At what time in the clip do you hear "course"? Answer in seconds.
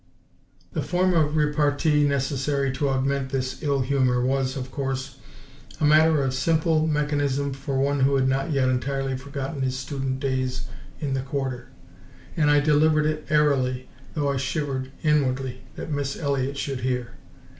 4.71-5.17